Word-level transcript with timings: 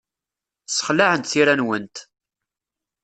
Ssexlaɛent 0.67 1.29
tira-nwent. 1.31 1.95